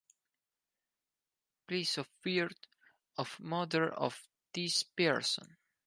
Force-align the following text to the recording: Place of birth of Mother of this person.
Place 1.67 1.99
of 1.99 2.09
birth 2.23 2.57
of 3.19 3.39
Mother 3.39 3.93
of 3.93 4.27
this 4.51 4.81
person. 4.81 5.57